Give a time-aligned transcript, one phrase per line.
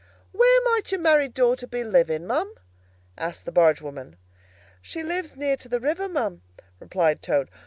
[0.31, 2.51] "Where might your married daughter be living, ma'am?"
[3.19, 4.15] asked the barge woman.
[4.81, 6.41] "She lives near to the river, ma'am,"
[6.79, 7.51] replied Toad.